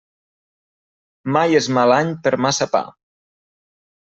[1.35, 2.83] Mai és mal any per massa pa.